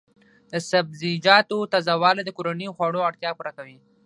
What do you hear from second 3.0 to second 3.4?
اړتیا